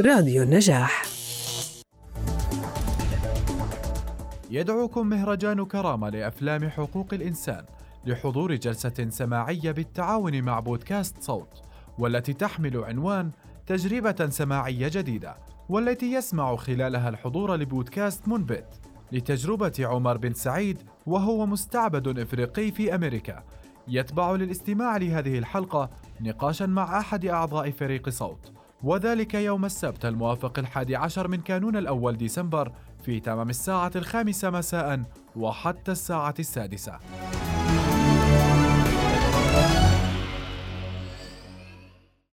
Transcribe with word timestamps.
راديو 0.00 0.42
النجاح. 0.42 1.02
يدعوكم 4.50 5.06
مهرجان 5.06 5.64
كرامة 5.64 6.08
لأفلام 6.08 6.68
حقوق 6.68 7.06
الإنسان 7.12 7.64
لحضور 8.06 8.54
جلسة 8.54 9.06
سماعية 9.08 9.70
بالتعاون 9.70 10.42
مع 10.42 10.60
بودكاست 10.60 11.22
صوت 11.22 11.62
والتي 11.98 12.32
تحمل 12.32 12.84
عنوان 12.84 13.30
تجربة 13.66 14.28
سماعية 14.30 14.88
جديدة 14.92 15.36
والتي 15.68 16.12
يسمع 16.12 16.56
خلالها 16.56 17.08
الحضور 17.08 17.54
لبودكاست 17.54 18.28
منبت. 18.28 18.80
لتجربة 19.12 19.72
عمر 19.80 20.16
بن 20.16 20.34
سعيد 20.34 20.78
وهو 21.06 21.46
مستعبد 21.46 22.18
إفريقي 22.18 22.70
في 22.70 22.94
أمريكا 22.94 23.42
يتبع 23.88 24.32
للاستماع 24.32 24.96
لهذه 24.96 25.38
الحلقة 25.38 25.90
نقاشا 26.20 26.64
مع 26.64 26.98
أحد 26.98 27.26
أعضاء 27.26 27.70
فريق 27.70 28.08
صوت. 28.08 28.55
وذلك 28.82 29.34
يوم 29.34 29.64
السبت 29.64 30.04
الموافق 30.04 30.58
الحادي 30.58 30.96
عشر 30.96 31.28
من 31.28 31.40
كانون 31.40 31.76
الأول 31.76 32.16
ديسمبر 32.16 32.72
في 33.02 33.20
تمام 33.20 33.50
الساعة 33.50 33.92
الخامسة 33.96 34.50
مساء 34.50 35.02
وحتى 35.36 35.92
الساعة 35.92 36.34
السادسة. 36.38 36.98